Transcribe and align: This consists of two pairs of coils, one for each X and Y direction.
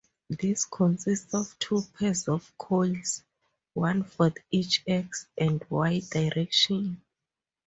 This 0.31 0.65
consists 0.65 1.31
of 1.35 1.55
two 1.59 1.83
pairs 1.93 2.27
of 2.27 2.51
coils, 2.57 3.21
one 3.75 4.01
for 4.03 4.33
each 4.49 4.81
X 4.87 5.27
and 5.37 5.63
Y 5.69 6.01
direction. 6.09 7.03